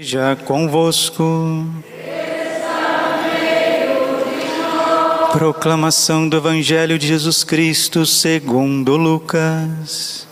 [0.00, 1.64] Já convosco.
[5.30, 10.26] Proclamação do Evangelho de Jesus Cristo segundo Lucas.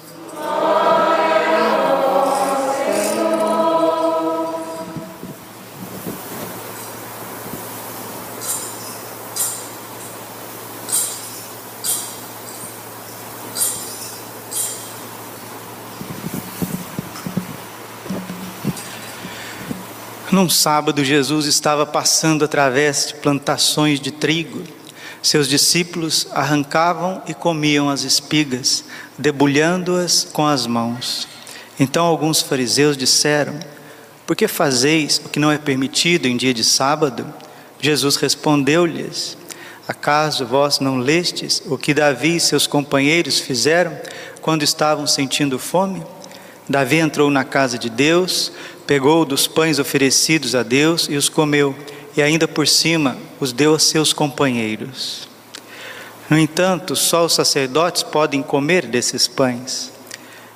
[20.32, 24.62] Num sábado, Jesus estava passando através de plantações de trigo.
[25.22, 28.82] Seus discípulos arrancavam e comiam as espigas,
[29.18, 31.28] debulhando-as com as mãos.
[31.78, 33.60] Então alguns fariseus disseram:
[34.26, 37.26] Por que fazeis o que não é permitido em dia de sábado?
[37.78, 39.36] Jesus respondeu-lhes:
[39.86, 43.94] Acaso vós não lestes o que Davi e seus companheiros fizeram
[44.40, 46.02] quando estavam sentindo fome?
[46.66, 48.50] Davi entrou na casa de Deus,
[48.92, 51.74] pegou dos pães oferecidos a Deus e os comeu,
[52.14, 55.26] e ainda por cima os deu a seus companheiros.
[56.28, 59.90] No entanto, só os sacerdotes podem comer desses pães.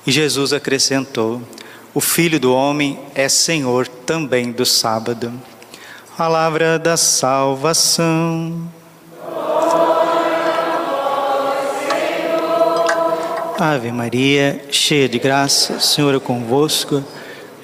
[0.05, 1.41] E Jesus acrescentou:
[1.95, 5.33] O filho do homem é senhor também do sábado.
[6.15, 8.69] Palavra da salvação.
[13.59, 17.03] Ave Maria, cheia de graça, Senhor é convosco.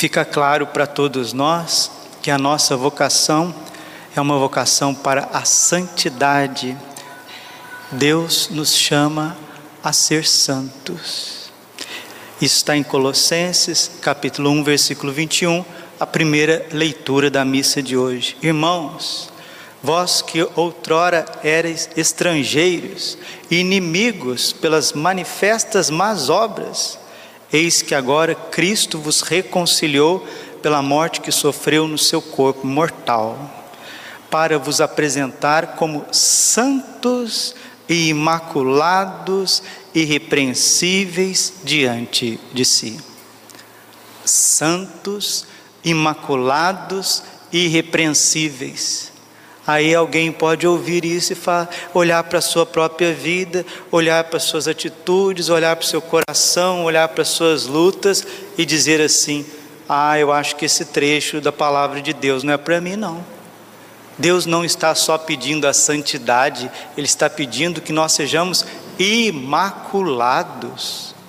[0.00, 1.90] fica claro para todos nós
[2.22, 3.54] que a nossa vocação
[4.16, 6.74] é uma vocação para a santidade.
[7.92, 9.36] Deus nos chama
[9.84, 11.52] a ser santos.
[12.40, 15.62] Isso está em Colossenses, capítulo 1, versículo 21,
[16.00, 18.38] a primeira leitura da missa de hoje.
[18.42, 19.30] Irmãos,
[19.82, 23.18] vós que outrora erais estrangeiros
[23.50, 26.98] inimigos pelas manifestas más obras,
[27.52, 30.26] Eis que agora Cristo vos reconciliou
[30.62, 33.38] pela morte que sofreu no seu corpo mortal,
[34.30, 37.54] para vos apresentar como santos
[37.88, 39.62] e imaculados,
[39.92, 43.00] irrepreensíveis diante de si.
[44.24, 45.46] Santos,
[45.82, 49.09] imaculados, irrepreensíveis.
[49.70, 54.38] Aí alguém pode ouvir isso e falar, olhar para a sua própria vida, olhar para
[54.38, 58.26] as suas atitudes, olhar para o seu coração, olhar para as suas lutas
[58.58, 59.46] e dizer assim:
[59.88, 63.24] Ah, eu acho que esse trecho da palavra de Deus não é para mim, não.
[64.18, 68.66] Deus não está só pedindo a santidade, Ele está pedindo que nós sejamos
[68.98, 70.34] imaculados.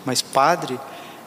[0.04, 0.80] Mas, Padre,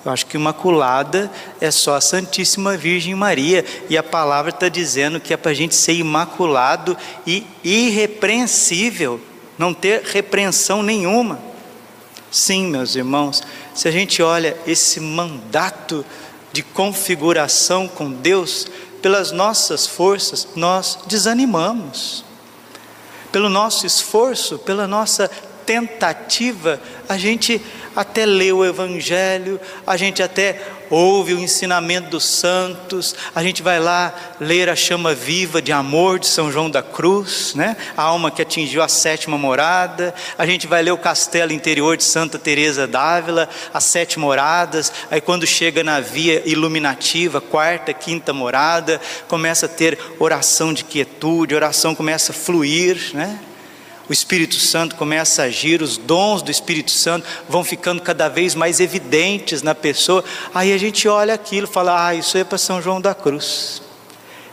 [0.04, 5.18] eu acho que imaculada é só a Santíssima Virgem Maria, e a palavra está dizendo
[5.18, 9.20] que é para a gente ser imaculado e irrepreensível,
[9.56, 11.38] não ter repreensão nenhuma.
[12.30, 13.42] Sim, meus irmãos,
[13.74, 16.04] se a gente olha esse mandato
[16.52, 18.66] de configuração com Deus,
[19.00, 22.24] pelas nossas forças, nós desanimamos.
[23.30, 25.30] Pelo nosso esforço, pela nossa
[25.66, 27.60] tentativa, a gente
[27.94, 30.60] até lê o Evangelho, a gente até
[30.90, 36.18] ouve o ensinamento dos santos, a gente vai lá ler a chama viva de amor
[36.18, 37.76] de São João da Cruz, né?
[37.96, 42.04] a alma que atingiu a sétima morada, a gente vai ler o castelo interior de
[42.04, 49.00] Santa Teresa d'Ávila, as sete moradas, aí quando chega na via iluminativa, quarta, quinta morada,
[49.28, 53.38] começa a ter oração de quietude, oração começa a fluir, né?
[54.08, 58.54] O Espírito Santo começa a agir, os dons do Espírito Santo vão ficando cada vez
[58.54, 60.22] mais evidentes na pessoa.
[60.54, 63.82] Aí a gente olha aquilo e fala: ah, isso é para São João da Cruz,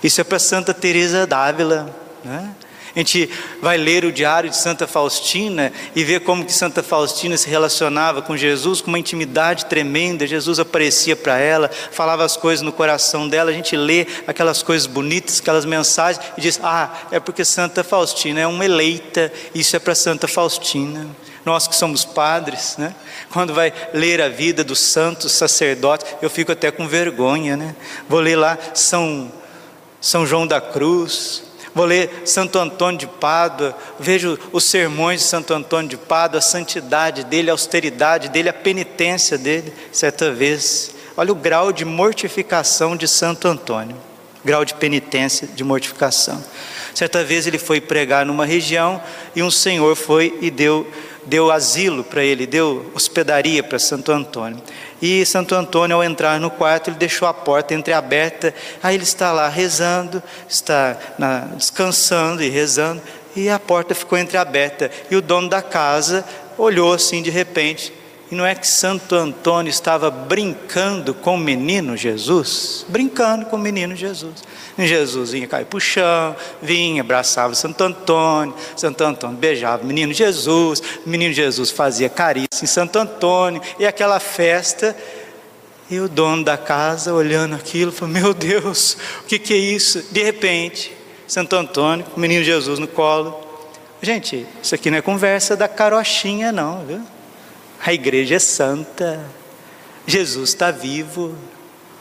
[0.04, 1.94] isso é para Santa Teresa d'Ávila,
[2.24, 2.56] né?
[2.94, 3.30] A gente
[3.62, 8.22] vai ler o diário de Santa Faustina e ver como que Santa Faustina se relacionava
[8.22, 10.28] com Jesus com uma intimidade tremenda.
[10.28, 13.50] Jesus aparecia para ela, falava as coisas no coração dela.
[13.50, 18.42] A gente lê aquelas coisas bonitas, aquelas mensagens e diz: "Ah, é porque Santa Faustina
[18.42, 19.32] é uma eleita.
[19.56, 21.08] Isso é para Santa Faustina."
[21.46, 22.94] Nós que somos padres, né?
[23.32, 27.76] Quando vai ler a vida dos santos sacerdotes, eu fico até com vergonha, né?
[28.08, 29.32] Vou ler lá São
[30.00, 35.54] São João da Cruz, Vou ler Santo Antônio de Pádua, vejo os sermões de Santo
[35.54, 40.94] Antônio de Pádua, a santidade dele, a austeridade dele, a penitência dele, certa vez.
[41.16, 43.96] Olha o grau de mortificação de Santo Antônio,
[44.44, 46.44] grau de penitência, de mortificação.
[46.94, 49.02] Certa vez ele foi pregar numa região
[49.34, 50.86] e um senhor foi e deu
[51.26, 54.62] deu asilo para ele, deu hospedaria para Santo Antônio.
[55.02, 58.54] E Santo Antônio, ao entrar no quarto, ele deixou a porta entreaberta.
[58.84, 63.02] Aí ele está lá rezando, está na, descansando e rezando,
[63.36, 64.92] e a porta ficou entreaberta.
[65.10, 66.24] E o dono da casa
[66.58, 68.01] olhou assim de repente.
[68.32, 72.86] E não é que Santo Antônio estava brincando com o menino Jesus?
[72.88, 74.46] Brincando com o menino Jesus.
[74.78, 79.86] E Jesus vinha cair para o chão, vinha, abraçava Santo Antônio, Santo Antônio beijava o
[79.86, 84.96] menino Jesus, o menino Jesus fazia carícia em Santo Antônio, e aquela festa.
[85.90, 90.06] E o dono da casa, olhando aquilo, falou: Meu Deus, o que, que é isso?
[90.10, 90.96] De repente,
[91.28, 93.46] Santo Antônio, o menino Jesus no colo.
[94.02, 97.02] Gente, isso aqui não é conversa da carochinha, não, viu?
[97.84, 99.20] A igreja é santa,
[100.06, 101.36] Jesus está vivo.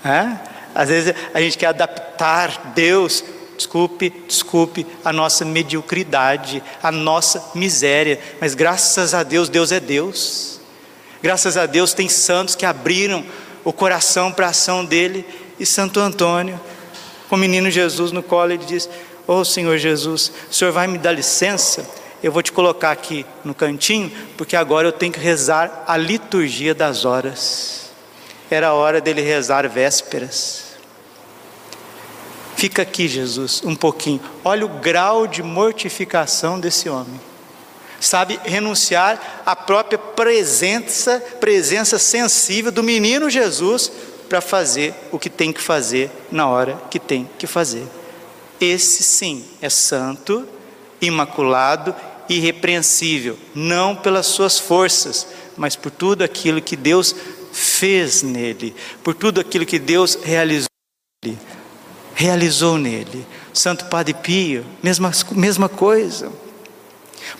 [0.04, 0.36] É?
[0.74, 3.24] Às vezes a gente quer adaptar Deus,
[3.56, 10.60] desculpe, desculpe, a nossa mediocridade, a nossa miséria, mas graças a Deus, Deus é Deus.
[11.22, 13.24] Graças a Deus tem santos que abriram
[13.62, 15.24] o coração para a ação dele,
[15.58, 16.58] e Santo Antônio,
[17.28, 18.88] com o menino Jesus no colo, ele diz:
[19.26, 21.86] Ô oh, Senhor Jesus, o Senhor vai me dar licença?
[22.22, 26.74] Eu vou te colocar aqui no cantinho, porque agora eu tenho que rezar a liturgia
[26.74, 27.90] das horas.
[28.50, 30.70] Era a hora dele rezar vésperas.
[32.56, 34.20] Fica aqui, Jesus, um pouquinho.
[34.44, 37.18] Olha o grau de mortificação desse homem.
[37.98, 43.90] Sabe, renunciar à própria presença, presença sensível do menino Jesus
[44.28, 47.86] para fazer o que tem que fazer na hora que tem que fazer.
[48.60, 50.46] Esse sim é santo,
[51.00, 51.94] imaculado
[52.34, 57.14] irrepreensível, não pelas suas forças, mas por tudo aquilo que Deus
[57.52, 60.68] fez nele, por tudo aquilo que Deus realizou
[61.24, 61.38] nele.
[62.14, 63.26] Realizou nele.
[63.52, 66.30] Santo Padre Pio, mesma, mesma coisa.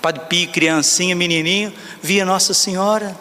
[0.03, 1.73] Padre Pio, criancinha, menininho,
[2.03, 3.17] via Nossa Senhora,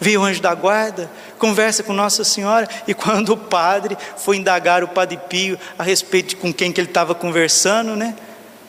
[0.00, 4.82] via o anjo da guarda, conversa com Nossa Senhora, e quando o padre foi indagar
[4.82, 8.16] o Padre Pio a respeito de com quem que ele estava conversando, né?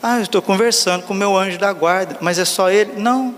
[0.05, 2.91] Ah, eu estou conversando com o meu anjo da guarda, mas é só ele?
[2.97, 3.33] Não,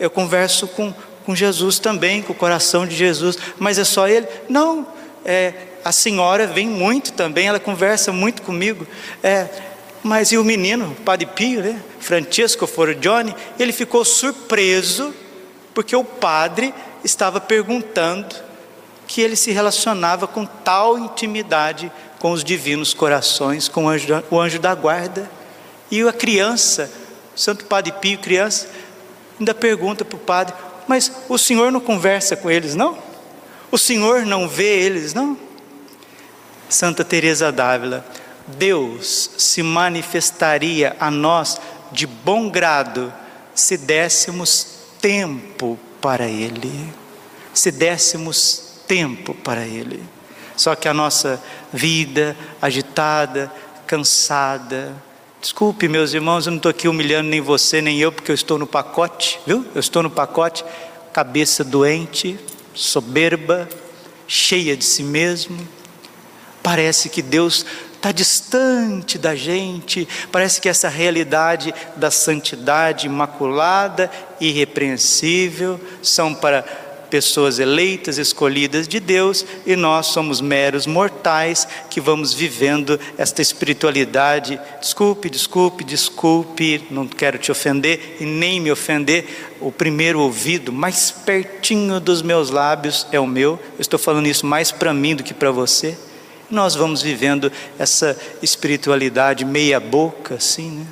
[0.00, 0.90] eu converso com,
[1.26, 4.26] com Jesus também, com o coração de Jesus, mas é só ele?
[4.48, 4.86] Não,
[5.26, 5.52] é,
[5.84, 8.86] a senhora vem muito também, ela conversa muito comigo.
[9.22, 9.46] É,
[10.02, 11.82] mas e o menino, o Padre Pio, né?
[12.00, 12.66] Francisco
[12.98, 15.14] Johnny, ele ficou surpreso
[15.74, 16.72] porque o padre
[17.04, 18.34] estava perguntando
[19.06, 24.40] que ele se relacionava com tal intimidade com os divinos corações, com o anjo, o
[24.40, 25.30] anjo da guarda.
[25.90, 26.90] E a criança,
[27.34, 28.68] Santo Padre Pio, criança,
[29.38, 30.54] ainda pergunta para o padre:
[30.88, 32.98] Mas o senhor não conversa com eles, não?
[33.70, 35.36] O senhor não vê eles, não?
[36.68, 38.04] Santa Teresa d'Ávila,
[38.46, 41.60] Deus se manifestaria a nós
[41.92, 43.12] de bom grado
[43.54, 44.66] se dessemos
[45.00, 46.92] tempo para Ele,
[47.54, 50.02] se dessemos tempo para Ele.
[50.56, 51.42] Só que a nossa
[51.72, 53.52] vida agitada,
[53.86, 54.94] cansada,
[55.40, 58.58] Desculpe, meus irmãos, eu não estou aqui humilhando nem você, nem eu, porque eu estou
[58.58, 59.64] no pacote, viu?
[59.74, 60.64] Eu estou no pacote,
[61.12, 62.38] cabeça doente,
[62.74, 63.68] soberba,
[64.26, 65.56] cheia de si mesmo.
[66.62, 75.80] Parece que Deus está distante da gente, parece que essa realidade da santidade imaculada, irrepreensível,
[76.02, 76.64] são para
[77.10, 84.60] pessoas eleitas, escolhidas de Deus, e nós somos meros mortais que vamos vivendo esta espiritualidade.
[84.80, 89.54] Desculpe, desculpe, desculpe, não quero te ofender e nem me ofender.
[89.60, 93.58] O primeiro ouvido mais pertinho dos meus lábios é o meu.
[93.74, 95.96] Eu estou falando isso mais para mim do que para você.
[96.50, 100.86] Nós vamos vivendo essa espiritualidade meia boca, assim, né?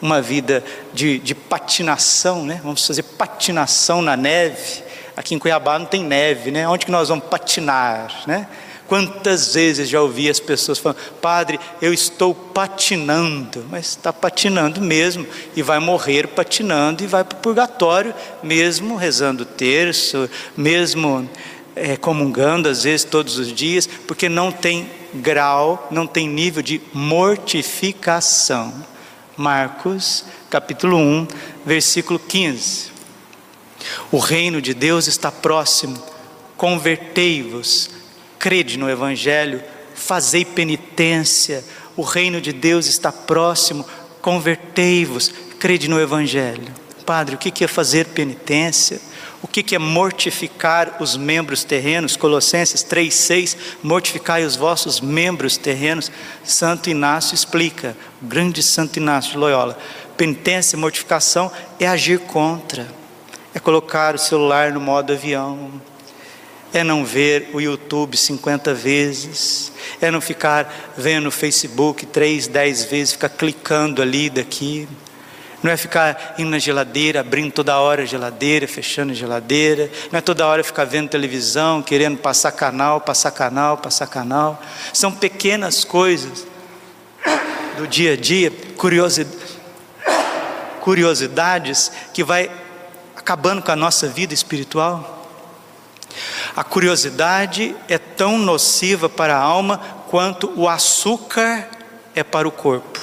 [0.00, 2.60] Uma vida de, de patinação, né?
[2.62, 4.85] Vamos fazer patinação na neve
[5.16, 6.68] Aqui em Cuiabá não tem neve, né?
[6.68, 8.46] Onde que nós vamos patinar, né?
[8.86, 15.26] Quantas vezes já ouvi as pessoas falando, Padre, eu estou patinando, mas está patinando mesmo,
[15.56, 21.28] e vai morrer patinando, e vai para o purgatório, mesmo rezando o terço, mesmo
[21.74, 26.80] é, comungando, às vezes todos os dias, porque não tem grau, não tem nível de
[26.92, 28.72] mortificação.
[29.36, 31.26] Marcos, capítulo 1,
[31.64, 32.95] versículo 15.
[34.10, 35.96] O reino de Deus está próximo.
[36.56, 37.90] Convertei-vos,
[38.38, 39.62] crede no Evangelho,
[39.94, 41.64] fazei penitência.
[41.96, 43.84] O reino de Deus está próximo.
[44.20, 46.72] convertei-vos, crede no Evangelho.
[47.04, 49.00] Padre, o que é fazer penitência?
[49.42, 52.16] O que é mortificar os membros terrenos?
[52.16, 56.10] Colossenses 3,6: Mortificai os vossos membros terrenos.
[56.42, 59.78] Santo Inácio explica, o grande Santo Inácio de Loyola.
[60.16, 62.88] Penitência, mortificação é agir contra,
[63.56, 65.80] é colocar o celular no modo avião,
[66.74, 72.84] é não ver o YouTube 50 vezes, é não ficar vendo o Facebook 3, 10
[72.84, 74.86] vezes, ficar clicando ali daqui,
[75.62, 80.18] não é ficar indo na geladeira, abrindo toda hora a geladeira, fechando a geladeira, não
[80.18, 84.62] é toda hora ficar vendo televisão, querendo passar canal, passar canal, passar canal.
[84.92, 86.46] São pequenas coisas
[87.78, 88.52] do dia a dia,
[90.82, 92.50] curiosidades que vai
[93.26, 95.26] acabando com a nossa vida espiritual.
[96.54, 99.78] A curiosidade é tão nociva para a alma
[100.08, 101.68] quanto o açúcar
[102.14, 103.00] é para o corpo.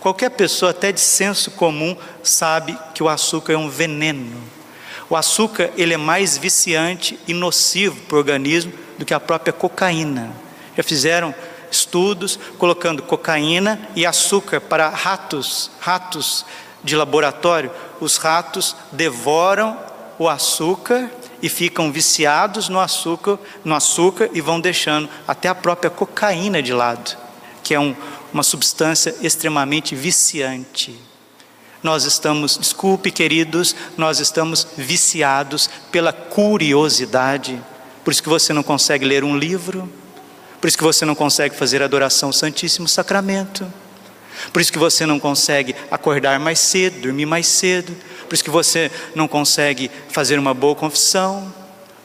[0.00, 4.42] Qualquer pessoa, até de senso comum, sabe que o açúcar é um veneno.
[5.08, 9.52] O açúcar ele é mais viciante e nocivo para o organismo do que a própria
[9.52, 10.32] cocaína.
[10.76, 11.32] Já fizeram
[11.70, 16.44] estudos colocando cocaína e açúcar para ratos, ratos
[16.84, 17.70] de laboratório.
[18.00, 19.76] Os ratos devoram
[20.18, 21.10] o açúcar
[21.42, 26.72] e ficam viciados no açúcar, no açúcar e vão deixando até a própria cocaína de
[26.72, 27.16] lado,
[27.62, 27.96] que é um,
[28.32, 30.98] uma substância extremamente viciante.
[31.82, 37.60] Nós estamos, desculpe queridos, nós estamos viciados pela curiosidade.
[38.02, 39.90] Por isso que você não consegue ler um livro,
[40.60, 43.70] por isso que você não consegue fazer adoração ao Santíssimo Sacramento.
[44.52, 47.94] Por isso que você não consegue acordar mais cedo, dormir mais cedo,
[48.28, 51.52] por isso que você não consegue fazer uma boa confissão,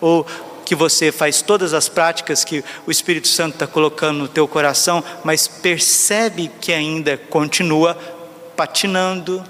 [0.02, 0.26] ou
[0.66, 5.04] que você faz todas as práticas que o Espírito Santo está colocando no teu coração,
[5.24, 7.98] mas percebe que ainda continua
[8.56, 9.44] patinando,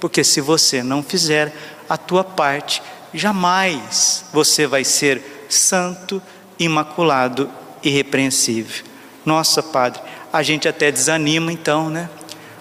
[0.00, 1.54] porque se você não fizer
[1.88, 6.20] a tua parte, jamais você vai ser santo,
[6.58, 7.48] imaculado,
[7.82, 8.84] irrepreensível.
[9.24, 12.10] Nossa, Padre, a gente até desanima então, né?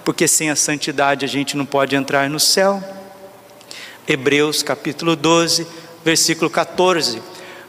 [0.04, 2.84] Porque sem a santidade a gente não pode entrar no céu.
[4.06, 5.66] Hebreus capítulo 12,
[6.04, 7.22] versículo 14.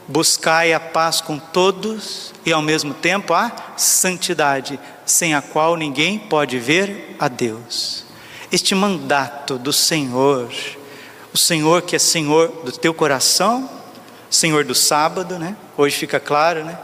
[0.07, 6.19] Buscai a paz com todos e ao mesmo tempo a santidade, sem a qual ninguém
[6.19, 8.05] pode ver a Deus.
[8.51, 10.51] Este mandato do Senhor,
[11.33, 13.69] o Senhor que é Senhor do teu coração,
[14.29, 15.55] Senhor do sábado, né?
[15.77, 16.77] Hoje fica claro, né?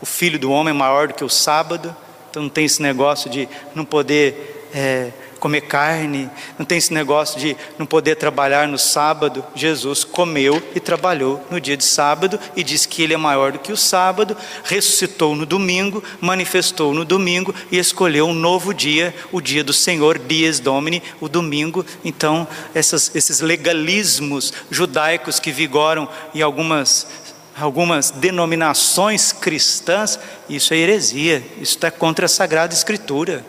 [0.00, 1.96] O filho do homem é maior do que o sábado,
[2.30, 7.38] então não tem esse negócio de não poder é, comer carne, não tem esse negócio
[7.40, 9.44] de não poder trabalhar no sábado.
[9.54, 13.58] Jesus comeu e trabalhou no dia de sábado e diz que ele é maior do
[13.58, 19.40] que o sábado, ressuscitou no domingo, manifestou no domingo e escolheu um novo dia, o
[19.40, 21.84] dia do Senhor, dies domini, o domingo.
[22.04, 27.28] Então, essas, esses legalismos judaicos que vigoram em algumas
[27.60, 30.16] algumas denominações cristãs,
[30.48, 33.44] isso é heresia, isso está contra a Sagrada Escritura.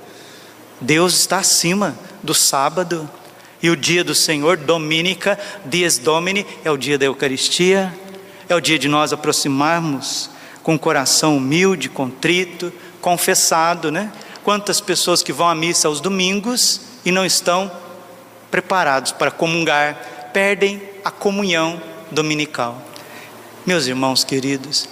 [0.81, 3.09] Deus está acima do sábado.
[3.61, 7.93] E o dia do Senhor, Dominica, Dies Domini, é o dia da Eucaristia,
[8.47, 10.29] é o dia de nós aproximarmos
[10.63, 12.71] com o coração humilde, contrito,
[13.01, 14.11] confessado, né?
[14.43, 17.69] Quantas pessoas que vão à missa aos domingos e não estão
[18.49, 21.81] preparados para comungar, perdem a comunhão
[22.11, 22.81] dominical.
[23.65, 24.87] Meus irmãos queridos,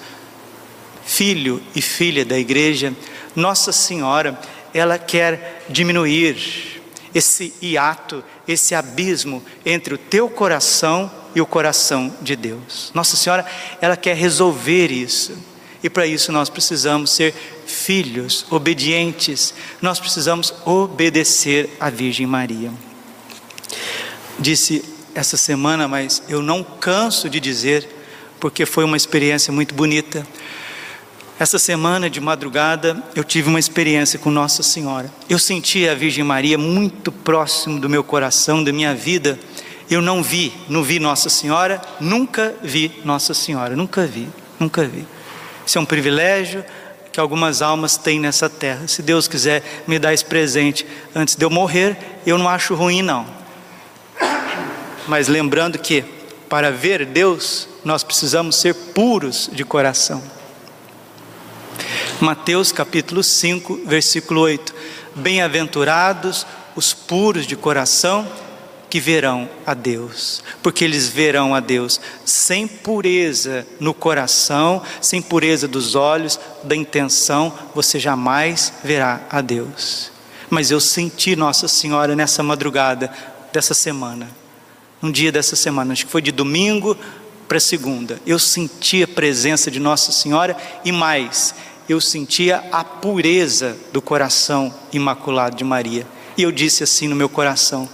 [1.06, 2.94] filho e filha da igreja,
[3.36, 4.40] Nossa Senhora,
[4.78, 6.82] ela quer diminuir
[7.14, 12.92] esse hiato, esse abismo entre o teu coração e o coração de Deus.
[12.94, 13.46] Nossa Senhora,
[13.82, 15.38] ela quer resolver isso.
[15.84, 17.34] E para isso nós precisamos ser
[17.66, 22.72] filhos obedientes, nós precisamos obedecer à Virgem Maria.
[24.40, 27.88] Disse essa semana, mas eu não canso de dizer,
[28.40, 30.26] porque foi uma experiência muito bonita.
[31.40, 35.12] Essa semana de madrugada eu tive uma experiência com Nossa Senhora.
[35.30, 39.38] Eu senti a Virgem Maria muito próximo do meu coração, da minha vida.
[39.88, 44.28] Eu não vi, não vi Nossa Senhora, nunca vi Nossa Senhora, nunca vi,
[44.60, 45.06] nunca vi.
[45.64, 46.66] Isso é um privilégio
[47.12, 48.88] que algumas almas têm nessa terra.
[48.88, 53.04] Se Deus quiser me dar esse presente antes de eu morrer, eu não acho ruim
[53.04, 53.28] não.
[55.08, 56.04] Mas lembrando que
[56.50, 60.37] para ver Deus, nós precisamos ser puros de coração.
[62.20, 64.74] Mateus capítulo 5, versículo 8:
[65.16, 68.28] Bem-aventurados os puros de coração,
[68.90, 75.68] que verão a Deus, porque eles verão a Deus sem pureza no coração, sem pureza
[75.68, 80.12] dos olhos, da intenção, você jamais verá a Deus.
[80.50, 83.12] mas eu senti Nossa Senhora nessa madrugada
[83.52, 84.30] dessa semana,
[85.04, 86.98] um dia dessa semana, acho que foi de domingo
[87.48, 88.20] para segunda.
[88.26, 91.54] Eu senti a presença de Nossa Senhora e mais,
[91.88, 96.06] eu sentia a pureza do coração imaculado de Maria.
[96.38, 97.88] E eu disse assim no meu coração: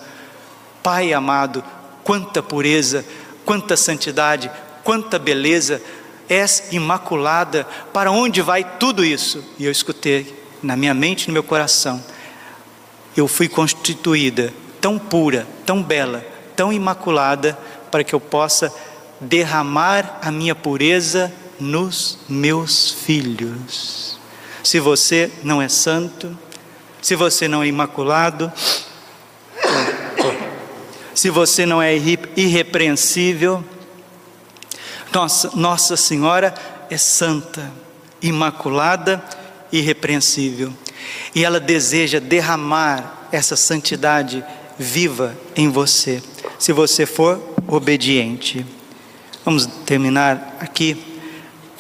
[0.81, 1.63] Pai amado,
[2.03, 3.05] quanta pureza,
[3.45, 4.49] quanta santidade,
[4.83, 5.81] quanta beleza,
[6.27, 9.43] és imaculada, para onde vai tudo isso?
[9.59, 12.03] E eu escutei na minha mente, no meu coração,
[13.15, 17.57] eu fui constituída tão pura, tão bela, tão imaculada,
[17.91, 18.73] para que eu possa
[19.21, 24.17] derramar a minha pureza nos meus filhos.
[24.63, 26.37] Se você não é santo,
[27.01, 28.51] se você não é imaculado,
[31.13, 31.95] se você não é
[32.35, 33.63] irrepreensível,
[35.13, 36.53] nossa, Nossa Senhora
[36.89, 37.71] é santa,
[38.21, 39.23] imaculada,
[39.71, 40.73] irrepreensível,
[41.35, 44.43] e ela deseja derramar essa santidade
[44.77, 46.21] viva em você,
[46.57, 48.65] se você for obediente.
[49.45, 51.12] Vamos terminar aqui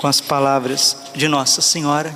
[0.03, 2.13] com as palavras de Nossa Senhora.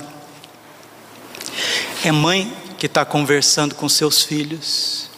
[2.04, 5.08] É mãe que está conversando com seus filhos.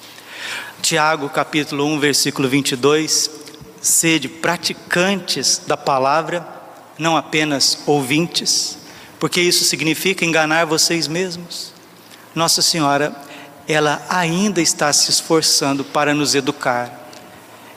[0.80, 3.28] Tiago capítulo 1, versículo 22.
[3.82, 6.46] Sede praticantes da palavra,
[6.96, 8.78] não apenas ouvintes,
[9.18, 11.72] porque isso significa enganar vocês mesmos.
[12.36, 13.12] Nossa Senhora,
[13.66, 17.10] ela ainda está se esforçando para nos educar.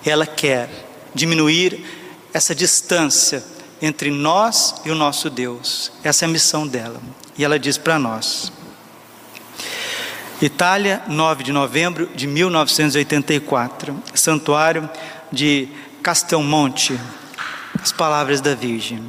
[0.05, 0.69] Ela quer
[1.15, 1.83] diminuir
[2.31, 3.52] essa distância
[3.83, 5.91] entre nós e o nosso Deus.
[6.05, 7.01] Essa é a missão dela.
[7.37, 8.49] E ela diz para nós.
[10.41, 14.89] Itália, 9 de novembro de 1984, santuário
[15.29, 15.67] de
[16.01, 16.97] Castelmonte,
[17.81, 19.03] as palavras da Virgem.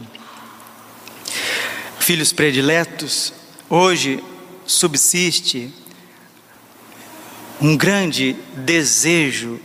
[2.01, 3.33] Filhos prediletos,
[3.71, 4.23] hoje
[4.67, 5.73] subsiste
[7.61, 9.61] um grande desejo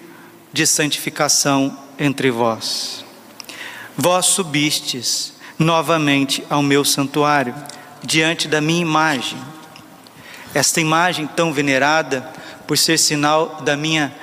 [0.53, 3.08] de santificação entre vós.
[4.01, 7.53] Vós subistes novamente ao meu santuário,
[8.01, 9.37] diante da minha imagem.
[10.53, 12.21] Esta imagem tão venerada,
[12.65, 14.15] por ser sinal da minha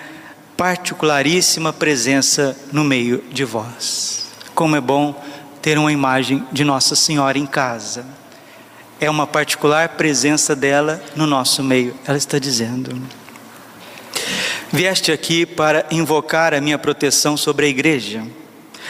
[0.57, 4.31] particularíssima presença no meio de vós.
[4.55, 5.15] Como é bom
[5.61, 8.07] ter uma imagem de Nossa Senhora em casa.
[8.99, 11.95] É uma particular presença dela no nosso meio.
[12.07, 12.99] Ela está dizendo:
[14.73, 18.27] Vieste aqui para invocar a minha proteção sobre a igreja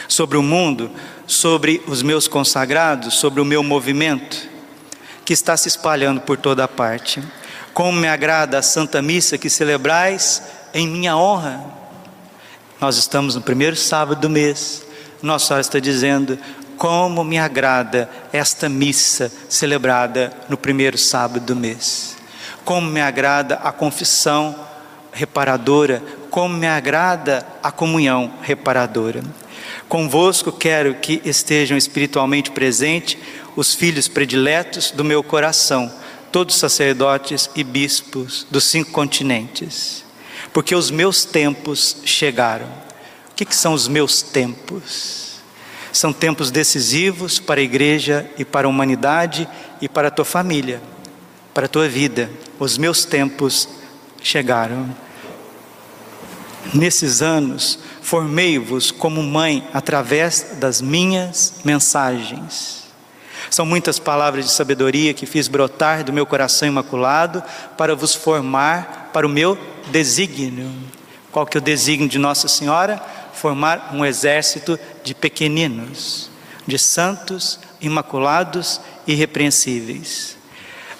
[0.07, 0.89] sobre o mundo,
[1.25, 4.49] sobre os meus consagrados, sobre o meu movimento,
[5.25, 7.21] que está se espalhando por toda a parte.
[7.73, 10.41] Como me agrada a Santa Missa que celebrais
[10.73, 11.63] em minha honra.
[12.79, 14.85] Nós estamos no primeiro sábado do mês.
[15.21, 16.39] Nossa Senhora está dizendo:
[16.77, 22.15] como me agrada esta missa celebrada no primeiro sábado do mês.
[22.63, 24.55] Como me agrada a confissão
[25.11, 29.23] reparadora, como me agrada a comunhão reparadora.
[29.87, 33.17] Convosco quero que estejam espiritualmente presentes
[33.55, 35.91] os filhos prediletos do meu coração,
[36.31, 40.03] todos sacerdotes e bispos dos cinco continentes,
[40.53, 42.67] porque os meus tempos chegaram.
[43.31, 45.37] O que, que são os meus tempos?
[45.91, 49.47] São tempos decisivos para a igreja e para a humanidade
[49.81, 50.81] e para a tua família,
[51.53, 52.29] para a tua vida.
[52.59, 53.67] Os meus tempos
[54.21, 54.95] chegaram.
[56.73, 62.85] Nesses anos, formei-vos como mãe através das minhas mensagens.
[63.51, 67.43] São muitas palavras de sabedoria que fiz brotar do meu coração imaculado
[67.77, 69.57] para vos formar para o meu
[69.91, 70.71] desígnio.
[71.33, 72.97] Qual que é o desígnio de Nossa Senhora?
[73.33, 76.31] Formar um exército de pequeninos,
[76.65, 80.37] de santos, imaculados e irrepreensíveis.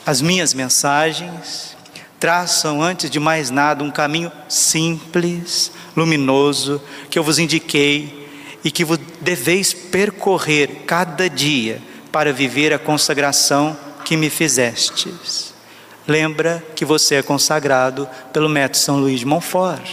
[0.06, 1.78] As minhas mensagens
[2.20, 6.80] traçam antes de mais nada um caminho simples, luminoso
[7.10, 8.30] que eu vos indiquei
[8.64, 11.82] e que vos deveis percorrer cada dia
[12.12, 15.54] para viver a consagração que me fizestes.
[16.08, 19.90] Lembra que você é consagrado pelo método São Luís de Montfort.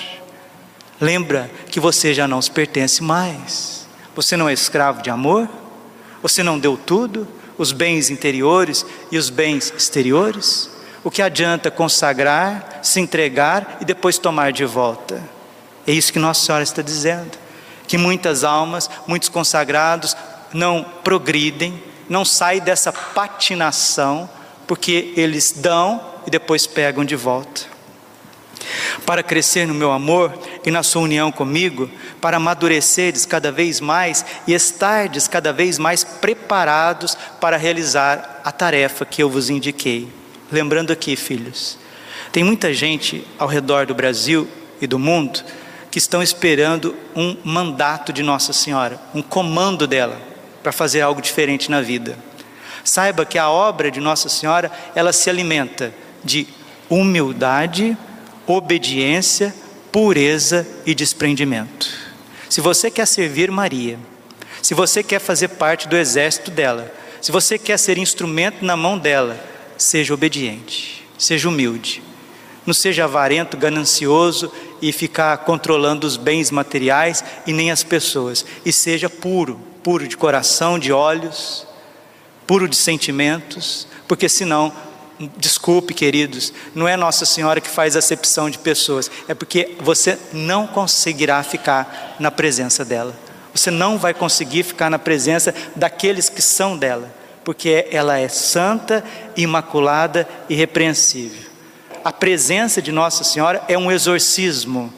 [1.01, 3.87] Lembra que você já não se pertence mais.
[4.15, 5.49] Você não é escravo de amor?
[6.23, 7.27] Você não deu tudo,
[7.59, 10.71] os bens interiores e os bens exteriores?
[11.03, 15.34] O que adianta consagrar, se entregar e depois tomar de volta?
[15.87, 17.39] É isso que Nossa Senhora está dizendo.
[17.87, 20.17] Que muitas almas, muitos consagrados
[20.53, 24.29] não progridem, não saem dessa patinação,
[24.67, 27.75] porque eles dão e depois pegam de volta.
[29.05, 30.33] Para crescer no meu amor
[30.65, 36.03] e na sua união comigo, para amadureceres cada vez mais e estardes cada vez mais
[36.03, 40.09] preparados para realizar a tarefa que eu vos indiquei.
[40.51, 41.79] Lembrando aqui, filhos,
[42.33, 44.49] Tem muita gente ao redor do Brasil
[44.81, 45.45] e do mundo
[45.95, 50.21] que estão esperando um mandato de Nossa Senhora, um comando dela
[50.61, 52.19] para fazer algo diferente na vida.
[52.83, 56.49] Saiba que a obra de Nossa Senhora, ela se alimenta de
[56.91, 57.97] humildade,
[58.45, 59.55] obediência,
[59.93, 61.89] pureza e desprendimento.
[62.51, 63.97] Se você quer servir Maria,
[64.61, 68.99] se você quer fazer parte do exército dela, se você quer ser instrumento na mão
[68.99, 69.39] dela,
[69.79, 72.03] seja obediente, seja humilde.
[72.67, 74.51] Não seja avarento, ganancioso
[74.85, 78.45] e ficar controlando os bens materiais e nem as pessoas.
[78.67, 81.67] E seja puro, puro de coração, de olhos,
[82.47, 84.71] puro de sentimentos, porque senão
[85.39, 90.67] Desculpe, queridos, não é Nossa Senhora que faz acepção de pessoas, é porque você não
[90.67, 93.15] conseguirá ficar na presença dela.
[93.55, 99.05] Você não vai conseguir ficar na presença daqueles que são dela, porque ela é santa,
[99.37, 101.54] imaculada e repreensível.
[102.05, 104.93] A presença de Nossa Senhora é um exorcismo,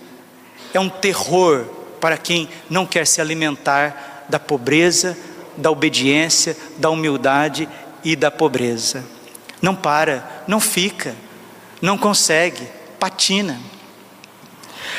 [0.75, 1.65] é um terror
[2.01, 5.17] para quem não quer se alimentar da pobreza,
[5.57, 7.69] da obediência, da humildade
[8.03, 9.05] e da pobreza.
[9.63, 11.15] Não para, não fica,
[11.81, 12.67] não consegue,
[12.99, 13.57] patina.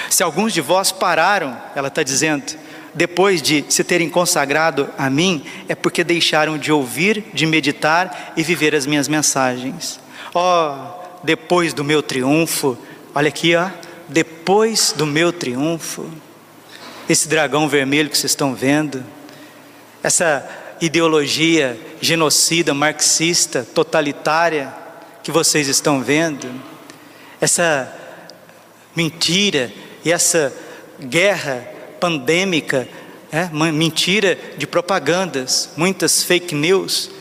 [0.10, 2.58] Se alguns de vós pararam, ela está dizendo,
[2.94, 8.44] depois de se terem consagrado a mim, é porque deixaram de ouvir, de meditar e
[8.44, 10.00] viver as minhas mensagens.
[10.34, 12.78] Oh, depois do meu triunfo,
[13.14, 13.70] olha aqui, ó,
[14.08, 16.10] depois do meu triunfo,
[17.10, 19.04] esse dragão vermelho que vocês estão vendo,
[20.04, 20.48] essa
[20.80, 24.74] ideologia genocida, marxista, totalitária
[25.24, 26.50] que vocês estão vendo,
[27.42, 27.94] essa
[28.96, 29.72] mentira
[30.04, 30.54] e essa
[31.00, 31.68] guerra
[32.00, 32.88] pandêmica,
[33.32, 37.12] é, uma mentira de propagandas, muitas fake news,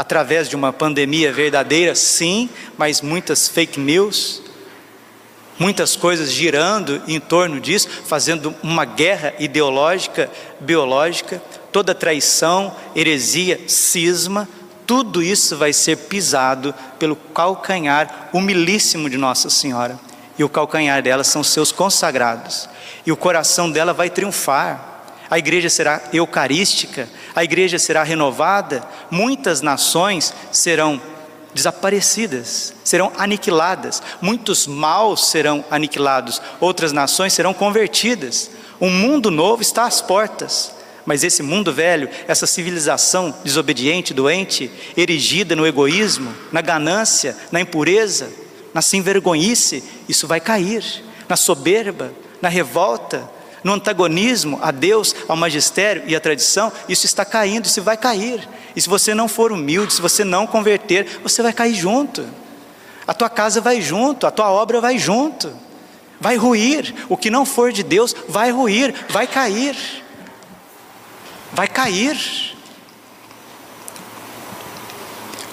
[0.00, 4.40] através de uma pandemia verdadeira, sim, mas muitas fake news,
[5.58, 14.48] muitas coisas girando em torno disso, fazendo uma guerra ideológica, biológica, toda traição, heresia, cisma,
[14.86, 20.00] tudo isso vai ser pisado pelo calcanhar humilíssimo de Nossa Senhora.
[20.38, 22.70] E o calcanhar dela são seus consagrados.
[23.04, 24.89] E o coração dela vai triunfar.
[25.30, 31.00] A igreja será eucarística, a igreja será renovada, muitas nações serão
[31.54, 38.50] desaparecidas, serão aniquiladas, muitos maus serão aniquilados, outras nações serão convertidas.
[38.80, 40.74] Um mundo novo está às portas.
[41.06, 48.30] Mas esse mundo velho, essa civilização desobediente, doente, erigida no egoísmo, na ganância, na impureza,
[48.74, 50.84] na sem-vergonhice, isso vai cair.
[51.28, 53.28] Na soberba, na revolta,
[53.62, 58.48] no antagonismo a Deus, ao magistério e à tradição, isso está caindo, isso vai cair.
[58.74, 62.26] E se você não for humilde, se você não converter, você vai cair junto.
[63.06, 65.52] A tua casa vai junto, a tua obra vai junto.
[66.20, 66.94] Vai ruir.
[67.08, 69.76] O que não for de Deus vai ruir, vai cair
[71.52, 72.56] vai cair.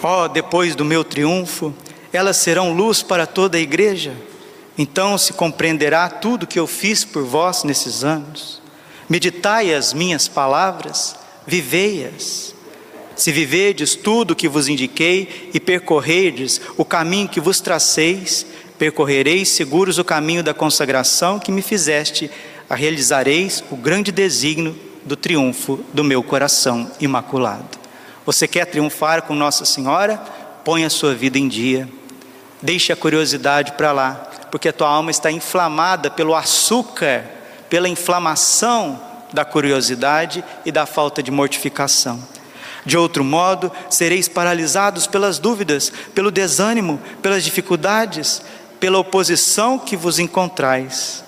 [0.02, 1.74] Ó, oh, depois do meu triunfo,
[2.14, 4.16] elas serão luz para toda a igreja.
[4.78, 8.62] Então se compreenderá tudo que eu fiz por vós nesses anos.
[9.10, 12.54] Meditai as minhas palavras, vivei-as.
[13.16, 18.46] Se viverdes tudo o que vos indiquei e percorrerdes o caminho que vos traceis,
[18.78, 22.30] percorrereis seguros o caminho da consagração que me fizeste,
[22.70, 27.78] a realizareis o grande desígnio do triunfo do meu coração imaculado.
[28.26, 30.18] Você quer triunfar com Nossa Senhora?
[30.64, 31.90] Põe a sua vida em dia.
[32.62, 37.26] Deixe a curiosidade para lá, porque a tua alma está inflamada pelo açúcar,
[37.70, 39.00] pela inflamação
[39.34, 42.22] da curiosidade e da falta de mortificação.
[42.86, 48.42] De outro modo, sereis paralisados pelas dúvidas, pelo desânimo, pelas dificuldades,
[48.80, 51.24] pela oposição que vos encontrais.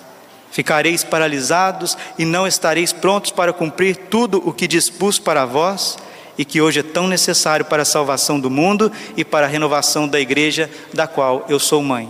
[0.52, 5.98] Ficareis paralisados e não estareis prontos para cumprir tudo o que dispus para vós
[6.38, 10.08] e que hoje é tão necessário para a salvação do mundo e para a renovação
[10.08, 12.10] da igreja da qual eu sou mãe.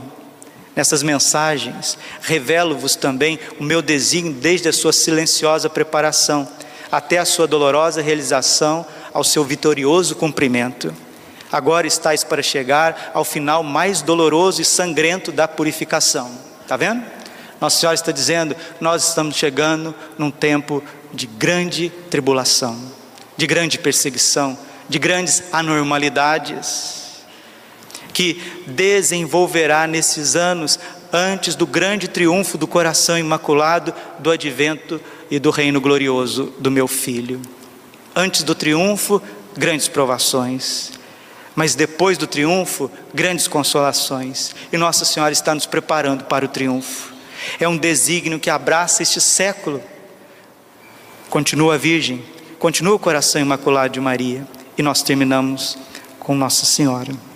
[0.79, 6.47] Nessas mensagens, revelo-vos também o meu desígnio desde a sua silenciosa preparação
[6.89, 10.95] até a sua dolorosa realização, ao seu vitorioso cumprimento.
[11.51, 16.31] Agora estáis para chegar ao final mais doloroso e sangrento da purificação.
[16.61, 17.03] Está vendo?
[17.59, 20.81] Nossa Senhora está dizendo: nós estamos chegando num tempo
[21.13, 22.81] de grande tribulação,
[23.35, 27.08] de grande perseguição, de grandes anormalidades,
[28.13, 30.79] que desenvolverá nesses anos
[31.11, 36.87] antes do grande triunfo do coração imaculado do advento e do reino glorioso do meu
[36.87, 37.41] filho.
[38.15, 39.21] Antes do triunfo,
[39.55, 40.91] grandes provações.
[41.55, 44.55] Mas depois do triunfo, grandes consolações.
[44.71, 47.13] E Nossa Senhora está nos preparando para o triunfo.
[47.59, 49.81] É um desígnio que abraça este século.
[51.29, 52.23] Continua virgem,
[52.57, 54.47] continua o coração imaculado de Maria.
[54.77, 55.77] E nós terminamos
[56.19, 57.28] com Nossa Senhora.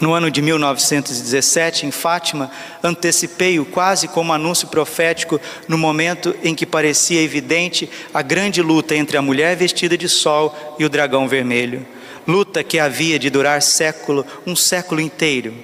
[0.00, 2.50] No ano de 1917, em Fátima,
[2.82, 9.16] antecipei-o quase como anúncio profético no momento em que parecia evidente a grande luta entre
[9.16, 11.86] a mulher vestida de sol e o dragão vermelho.
[12.26, 15.54] Luta que havia de durar século, um século inteiro.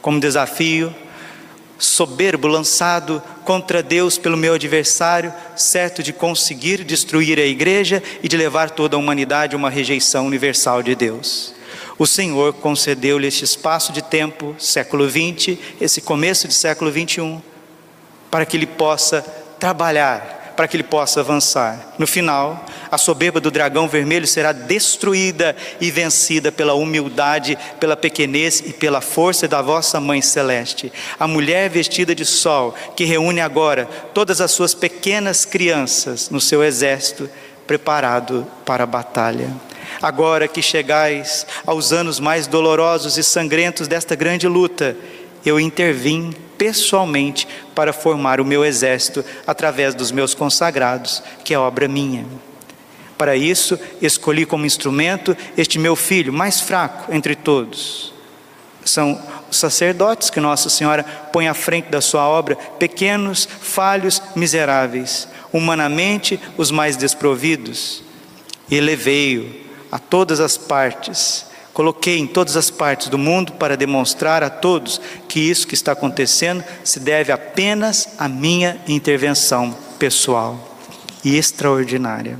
[0.00, 0.94] Como desafio,
[1.78, 8.36] soberbo lançado contra Deus pelo meu adversário, certo de conseguir destruir a igreja e de
[8.36, 11.57] levar toda a humanidade a uma rejeição universal de Deus.
[11.98, 17.42] O Senhor concedeu-lhe este espaço de tempo, século 20, esse começo de século 21,
[18.30, 19.20] para que ele possa
[19.58, 21.94] trabalhar, para que ele possa avançar.
[21.98, 28.62] No final, a soberba do dragão vermelho será destruída e vencida pela humildade, pela pequenez
[28.64, 30.92] e pela força da vossa mãe celeste.
[31.18, 36.62] A mulher vestida de sol, que reúne agora todas as suas pequenas crianças no seu
[36.62, 37.28] exército,
[37.66, 39.50] preparado para a batalha.
[40.00, 44.96] Agora que chegais aos anos mais dolorosos e sangrentos desta grande luta,
[45.44, 51.88] eu intervim pessoalmente para formar o meu exército através dos meus consagrados, que é obra
[51.88, 52.26] minha.
[53.16, 58.12] Para isso, escolhi como instrumento este meu filho, mais fraco entre todos.
[58.84, 59.20] São
[59.50, 66.38] os sacerdotes que Nossa Senhora põe à frente da sua obra, pequenos, falhos, miseráveis, humanamente
[66.56, 68.02] os mais desprovidos.
[68.70, 71.46] Elevei-o a todas as partes.
[71.72, 75.92] Coloquei em todas as partes do mundo para demonstrar a todos que isso que está
[75.92, 80.76] acontecendo se deve apenas à minha intervenção pessoal
[81.24, 82.38] e extraordinária.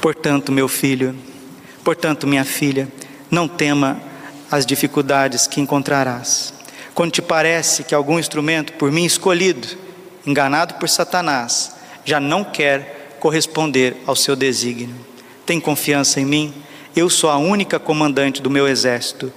[0.00, 1.16] Portanto, meu filho,
[1.82, 2.86] portanto, minha filha,
[3.30, 4.00] não tema
[4.50, 6.52] as dificuldades que encontrarás.
[6.94, 9.68] Quando te parece que algum instrumento por mim escolhido,
[10.26, 11.74] enganado por Satanás,
[12.04, 15.09] já não quer corresponder ao seu desígnio
[15.50, 16.54] tem confiança em mim?
[16.94, 19.32] Eu sou a única comandante do meu exército.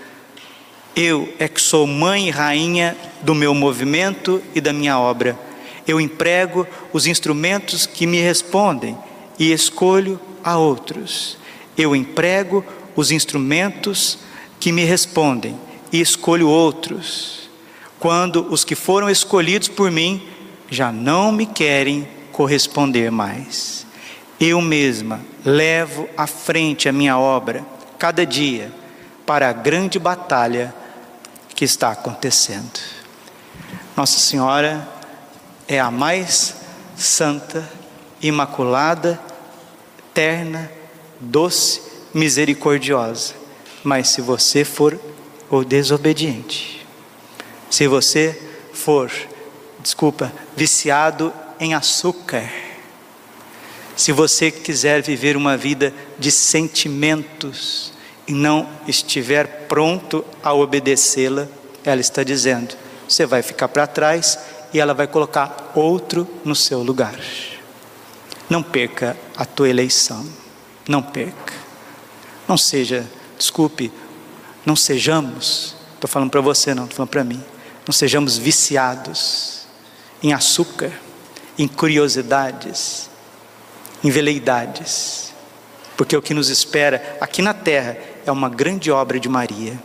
[0.96, 5.36] Eu é que sou mãe e rainha do meu movimento e da minha obra.
[5.88, 8.96] Eu emprego os instrumentos que me respondem
[9.40, 11.36] e escolho a outros.
[11.76, 12.64] Eu emprego
[12.96, 14.20] os instrumentos
[14.60, 15.60] que me respondem
[15.92, 17.50] e escolho outros.
[18.00, 20.22] Quando os que foram escolhidos por mim
[20.70, 23.84] já não me querem corresponder mais.
[24.40, 27.66] Eu mesma levo à frente a minha obra,
[27.98, 28.72] cada dia,
[29.26, 30.74] para a grande batalha
[31.56, 32.80] que está acontecendo.
[33.96, 34.88] Nossa Senhora
[35.68, 36.56] é a mais
[36.96, 37.70] santa,
[38.22, 39.20] imaculada,
[40.14, 40.70] terna,
[41.20, 41.82] doce,
[42.14, 43.34] misericordiosa.
[43.84, 45.00] Mas se você for
[45.50, 46.86] o desobediente,
[47.70, 48.40] se você
[48.74, 49.12] for,
[49.80, 52.50] desculpa, viciado em açúcar,
[53.96, 57.94] se você quiser viver uma vida de sentimentos
[58.28, 61.48] e não estiver pronto a obedecê-la,
[61.84, 62.76] ela está dizendo:
[63.08, 64.40] você vai ficar para trás
[64.74, 67.20] e ela vai colocar outro no seu lugar.
[68.50, 70.26] Não perca a tua eleição.
[70.88, 71.54] Não perca.
[72.48, 73.92] Não seja, desculpe,
[74.66, 77.42] não sejamos, estou falando para você, não, estou falando para mim.
[77.88, 79.66] Não sejamos viciados
[80.22, 80.92] em açúcar,
[81.58, 83.10] em curiosidades,
[84.04, 85.34] em veleidades,
[85.96, 89.80] porque o que nos espera aqui na terra é uma grande obra de Maria,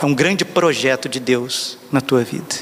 [0.00, 2.56] é um grande projeto de Deus na tua vida.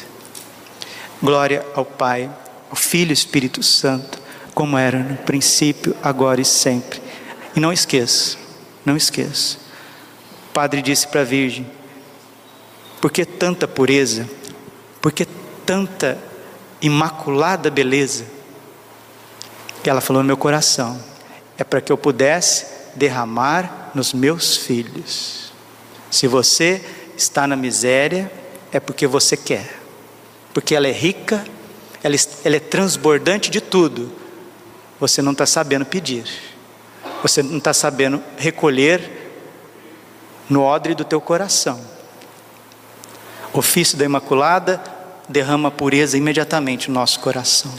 [1.22, 2.30] Glória ao Pai,
[2.70, 4.18] ao Filho e Espírito Santo,
[4.54, 7.00] como era no princípio, agora e sempre.
[7.54, 8.36] E não esqueça,
[8.84, 9.58] não esqueça.
[10.48, 11.66] O padre disse para a Virgem:
[13.00, 14.28] por que tanta pureza?
[15.00, 15.26] Por que
[15.64, 16.18] tanta
[16.80, 18.26] imaculada beleza?
[19.86, 21.00] Que ela falou no meu coração,
[21.56, 25.52] é para que eu pudesse derramar nos meus filhos.
[26.10, 26.84] Se você
[27.16, 28.28] está na miséria,
[28.72, 29.78] é porque você quer,
[30.52, 31.44] porque ela é rica,
[32.02, 34.10] ela, ela é transbordante de tudo.
[34.98, 36.24] Você não está sabendo pedir,
[37.22, 39.08] você não está sabendo recolher
[40.50, 41.80] no odre do teu coração.
[43.52, 44.82] Ofício da Imaculada
[45.28, 47.72] derrama pureza imediatamente no nosso coração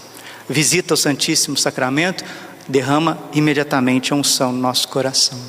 [0.49, 2.23] visita o Santíssimo Sacramento,
[2.67, 5.39] derrama imediatamente a unção no nosso coração.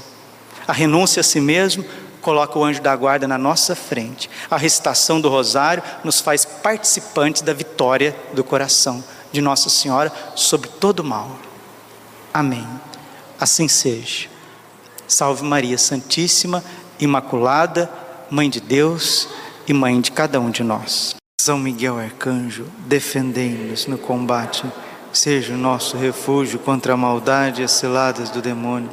[0.67, 1.85] A renúncia a si mesmo
[2.21, 4.29] coloca o anjo da guarda na nossa frente.
[4.51, 10.69] A recitação do rosário nos faz participantes da vitória do coração de Nossa Senhora sobre
[10.69, 11.39] todo mal.
[12.33, 12.67] Amém.
[13.41, 14.29] Assim seja.
[15.07, 16.63] Salve Maria Santíssima,
[17.01, 17.91] Imaculada,
[18.31, 19.29] Mãe de Deus
[19.67, 21.17] e Mãe de cada um de nós.
[21.41, 24.65] São Miguel Arcanjo, defendei-nos no combate,
[25.13, 28.91] seja o nosso refúgio contra a maldade e as ciladas do demônio.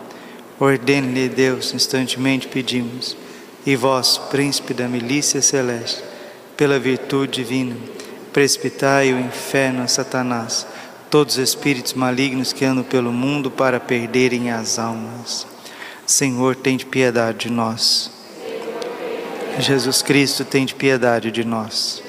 [0.59, 3.17] Ordene-lhe Deus, instantemente pedimos,
[3.65, 6.01] e vós, príncipe da milícia celeste,
[6.55, 7.75] pela virtude divina,
[8.31, 10.65] precipitai o inferno a Satanás,
[11.09, 15.45] todos os espíritos malignos que andam pelo mundo para perderem as almas.
[16.05, 18.11] Senhor, tem de piedade de nós.
[19.59, 22.03] Jesus Cristo, tem de piedade de nós.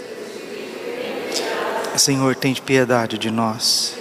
[1.96, 3.95] Senhor, tem de piedade de nós.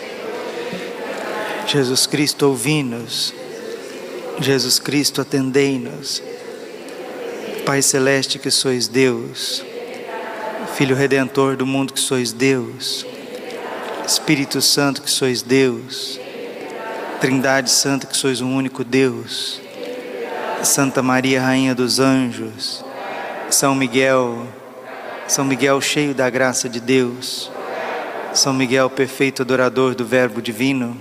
[1.68, 3.34] Jesus Cristo, ouvi-nos.
[4.40, 6.22] Jesus Cristo, atendei-nos.
[7.66, 9.64] Pai Celeste, que sois Deus.
[10.76, 13.06] Filho Redentor do mundo, que sois Deus.
[14.06, 16.20] Espírito Santo, que sois Deus.
[17.20, 19.62] Trindade Santa, que sois um único Deus.
[20.64, 22.84] Santa Maria, Rainha dos Anjos,
[23.50, 24.48] São Miguel,
[25.28, 27.52] São Miguel cheio da graça de Deus,
[28.34, 30.98] São Miguel perfeito adorador do Verbo Divino,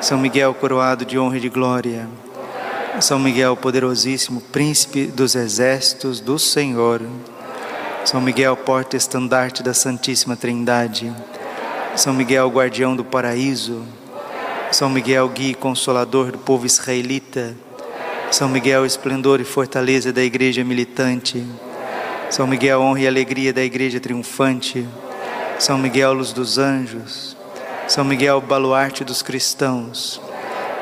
[0.00, 2.08] São Miguel coroado de honra e de glória,
[3.00, 7.02] São Miguel poderosíssimo, príncipe dos exércitos do Senhor,
[8.04, 11.12] São Miguel porta-estandarte da Santíssima Trindade,
[11.96, 13.82] São Miguel guardião do paraíso,
[14.70, 17.54] São Miguel guia e consolador do povo israelita,
[18.30, 21.42] são Miguel, esplendor e fortaleza da igreja militante.
[22.30, 24.86] São Miguel, honra e alegria da igreja triunfante.
[25.58, 27.37] São Miguel, luz dos anjos.
[27.88, 30.20] São Miguel, baluarte dos cristãos.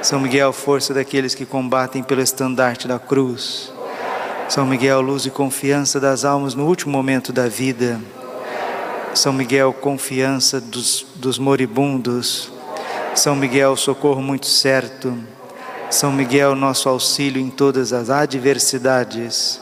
[0.02, 3.72] São Miguel, força daqueles que combatem pelo estandarte da cruz.
[4.48, 8.00] São Miguel, luz e confiança das almas no último momento da vida.
[9.14, 12.50] São Miguel, confiança dos, dos moribundos.
[13.14, 15.16] São Miguel, socorro muito certo.
[15.88, 19.60] São Miguel, nosso auxílio em todas as adversidades.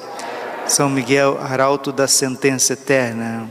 [0.67, 3.51] São Miguel, arauto da sentença eterna.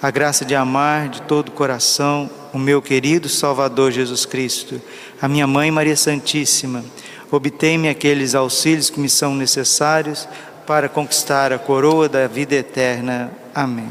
[0.00, 4.80] a graça de amar de todo o coração o meu querido Salvador Jesus Cristo,
[5.20, 6.84] a minha mãe Maria Santíssima.
[7.28, 10.28] Obtém-me aqueles auxílios que me são necessários
[10.64, 13.32] para conquistar a coroa da vida eterna.
[13.52, 13.90] Amém.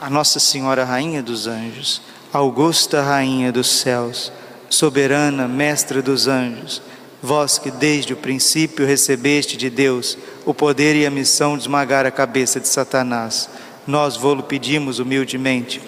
[0.00, 2.00] A Nossa Senhora Rainha dos Anjos,
[2.32, 4.30] Augusta Rainha dos Céus,
[4.70, 6.80] soberana Mestra dos Anjos,
[7.20, 12.06] vós que desde o princípio recebeste de Deus o poder e a missão de esmagar
[12.06, 13.48] a cabeça de Satanás,
[13.86, 15.80] nós vô-lo pedimos humildemente.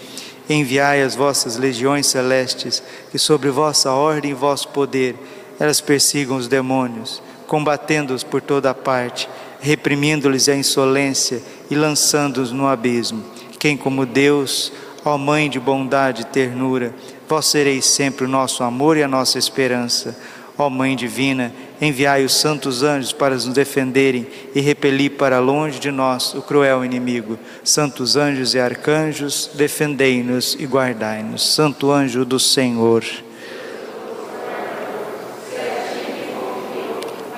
[0.48, 5.16] Enviai as vossas legiões celestes, que sobre vossa ordem e vosso poder
[5.58, 9.28] elas persigam os demônios, combatendo-os por toda parte,
[9.60, 13.24] reprimindo-lhes a insolência e lançando-os no abismo.
[13.58, 14.70] Quem como Deus,
[15.04, 16.94] ó Mãe de bondade e ternura,
[17.28, 20.16] vós sereis sempre o nosso amor e a nossa esperança
[20.58, 25.90] Ó Mãe Divina, enviai os santos anjos para nos defenderem e repelir para longe de
[25.90, 27.38] nós o cruel inimigo.
[27.62, 31.42] Santos anjos e arcanjos, defendei-nos e guardai-nos.
[31.54, 33.04] Santo anjo do Senhor.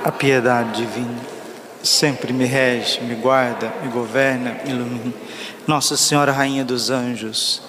[0.04, 1.38] A piedade divina
[1.82, 5.14] sempre me rege, me guarda, me governa, me ilumina.
[5.66, 7.62] Nossa Senhora, Rainha dos Anjos,